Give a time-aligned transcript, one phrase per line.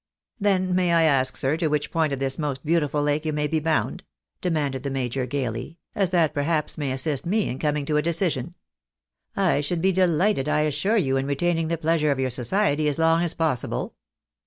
[0.39, 3.45] "Then may I ask, sir, to which point of this most beautiful lake you may
[3.45, 4.03] be bound,"
[4.41, 8.55] demanded the major, gaily," as that perhaps may assist me in coming to a decision.
[9.35, 13.21] I should bedelighted, I assure you, in retaining the pleasure of your society as long
[13.21, 13.93] as possible."